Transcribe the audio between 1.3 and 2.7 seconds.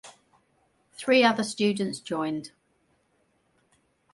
students joined.